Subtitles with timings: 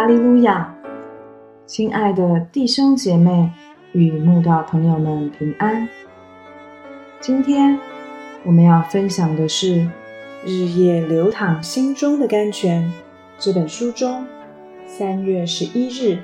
[0.00, 0.74] 哈利路亚！
[1.66, 3.52] 亲爱的弟兄姐妹
[3.92, 5.86] 与慕道朋友们平安。
[7.20, 7.78] 今天
[8.42, 9.74] 我们要分享的是
[10.42, 12.82] 《日夜流淌心中的甘泉》
[13.38, 14.26] 这本书中
[14.86, 16.18] 三月十一日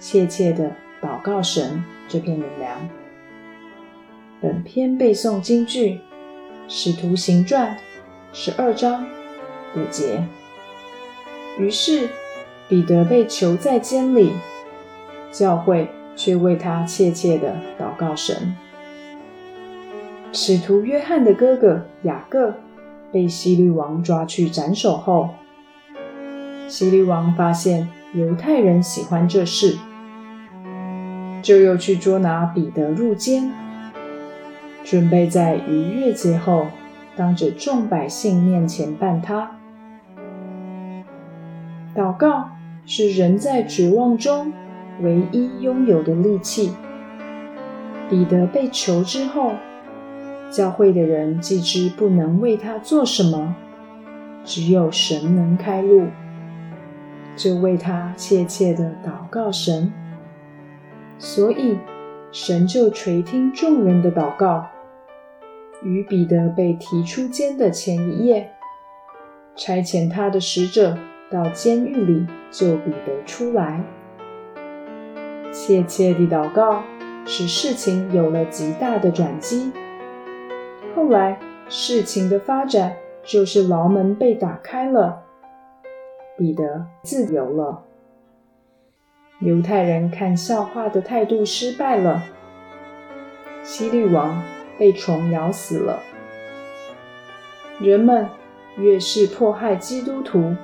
[0.00, 2.88] 切切的祷告神这篇灵粮。
[4.40, 5.90] 本篇背诵京剧
[6.66, 7.76] 《使徒行传》
[8.32, 9.06] 十二章
[9.76, 10.26] 五节。
[11.56, 12.08] 于是
[12.68, 14.32] 彼得被囚在监里，
[15.30, 18.54] 教会却为他切切的祷告神。
[20.32, 22.54] 使徒约翰的哥哥雅各
[23.12, 25.30] 被希律王抓去斩首后，
[26.68, 29.78] 希律王发现犹太人喜欢这事，
[31.40, 33.52] 就又去捉拿彼得入监，
[34.84, 36.66] 准备在逾越节后
[37.14, 39.52] 当着众百姓面前办他。
[41.94, 42.50] 祷告
[42.86, 44.52] 是人在绝望中
[45.00, 46.72] 唯一拥有的利器。
[48.08, 49.50] 彼得被囚之后，
[50.48, 53.56] 教会的人既知不能为他做什么，
[54.44, 56.06] 只有神能开路，
[57.34, 59.92] 就为他切切的祷告神。
[61.18, 61.76] 所以
[62.30, 64.64] 神就垂听众人的祷告，
[65.82, 68.52] 于彼得被提出监的前一夜，
[69.56, 70.96] 差遣他的使者。
[71.28, 73.82] 到监狱里救彼得出来，
[75.52, 76.82] 切切地祷告，
[77.24, 79.72] 使事情有了极大的转机。
[80.94, 81.38] 后来
[81.68, 85.24] 事情的发展就是牢门被打开了，
[86.38, 87.82] 彼得自由了。
[89.40, 92.22] 犹太人看笑话的态度失败了，
[93.64, 94.40] 希律王
[94.78, 95.98] 被虫咬死了。
[97.80, 98.28] 人们
[98.78, 100.54] 越是迫害基督徒。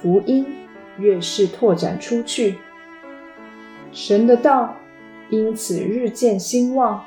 [0.00, 0.46] 福音
[0.98, 2.56] 越是拓展出去，
[3.92, 4.76] 神的道
[5.30, 7.04] 因此日渐兴旺，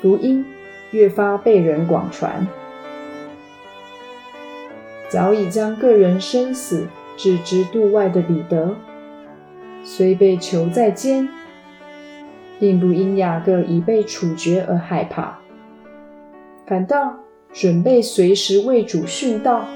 [0.00, 0.44] 福音
[0.92, 2.46] 越发被人广传。
[5.08, 6.86] 早已将个人生死
[7.16, 8.74] 置之度外的彼得，
[9.82, 11.28] 虽被囚在监，
[12.58, 15.38] 并不因雅各已被处决而害怕，
[16.66, 17.14] 反倒
[17.52, 19.66] 准备随时为主殉道。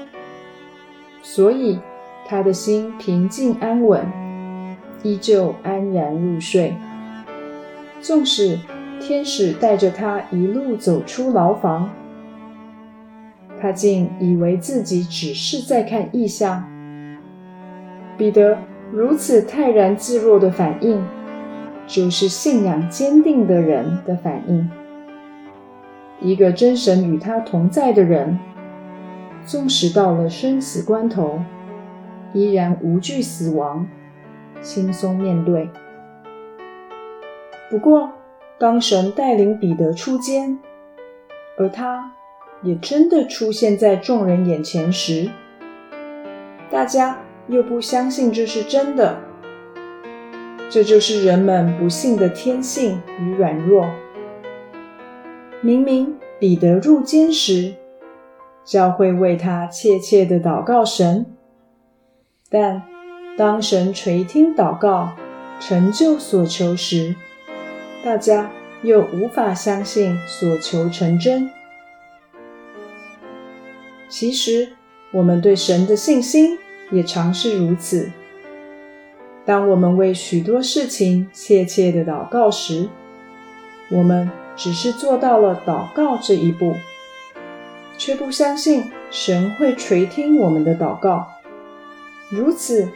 [1.21, 1.79] 所以，
[2.25, 4.05] 他的心平静安稳，
[5.03, 6.73] 依旧安然入睡。
[8.01, 8.57] 纵使
[9.01, 11.89] 天使带着他一路走出牢房，
[13.61, 16.63] 他竟以为自己只是在看异象。
[18.17, 18.57] 彼得
[18.91, 21.03] 如此泰然自若的反应，
[21.85, 24.69] 就是信仰坚定的人的反应。
[26.21, 28.39] 一个真神与他同在的人。
[29.49, 31.39] 纵使到了生死关头，
[32.33, 33.87] 依然无惧死亡，
[34.61, 35.67] 轻松面对。
[37.67, 38.11] 不过，
[38.59, 40.59] 当神带领彼得出监，
[41.57, 42.11] 而他
[42.61, 45.31] 也真的出现在众人眼前时，
[46.69, 47.17] 大家
[47.47, 49.17] 又不相信这是真的。
[50.69, 53.89] 这就是人们不幸的天性与软弱。
[55.61, 57.73] 明明彼得入监时，
[58.69, 61.25] 教会为他切切的祷告神，
[62.51, 62.83] 但
[63.35, 65.13] 当神垂听祷告、
[65.59, 67.15] 成就所求时，
[68.05, 68.51] 大家
[68.83, 71.49] 又无法相信所求成真。
[74.07, 74.69] 其实，
[75.13, 76.59] 我们对神的信心
[76.91, 78.11] 也常是如此。
[79.47, 82.87] 当我们为许多事情切切的祷告时，
[83.89, 86.75] 我们只是做到了祷告这一步。
[87.99, 91.27] 却不相信神会垂听我们的祷告，
[92.29, 92.87] 如此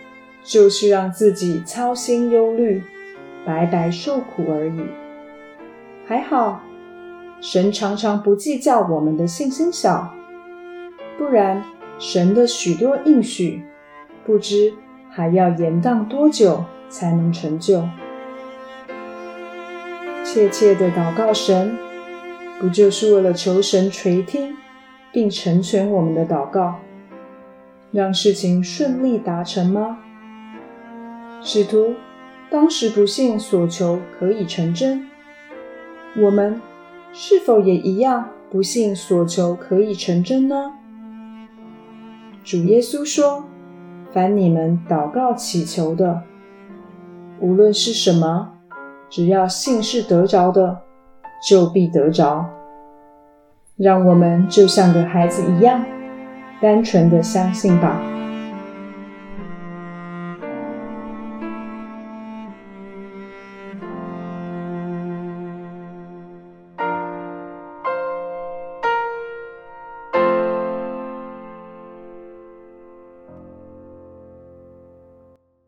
[0.41, 2.81] 就是让自己操心忧虑，
[3.45, 4.81] 白白受苦而已。
[6.07, 6.63] 还好，
[7.41, 10.15] 神常常不计较我们的信心小，
[11.17, 11.61] 不然
[11.99, 13.61] 神的许多应许，
[14.25, 14.73] 不知
[15.09, 17.83] 还要延宕多久才能成就。
[20.23, 21.77] 切切的祷告神，
[22.57, 24.55] 不就是为了求神垂听？
[25.13, 26.75] 并成全我们的祷告，
[27.91, 29.99] 让事情顺利达成吗？
[31.41, 31.93] 使徒
[32.49, 35.07] 当时不信所求可以成真，
[36.17, 36.59] 我们
[37.11, 40.73] 是否也一样不信所求可以成真呢？
[42.43, 43.45] 主耶稣说
[44.11, 46.23] ：“凡你们祷告祈求的，
[47.39, 48.53] 无论是什么，
[49.09, 50.81] 只要信是得着的，
[51.47, 52.49] 就必得着。”
[53.77, 55.83] 让我们就像个孩子一样，
[56.61, 58.12] 单纯的相信吧。